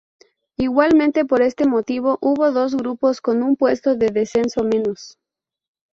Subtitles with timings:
[0.57, 5.19] Igualmente por este motivo hubo dos grupos con un puesto de descenso menos.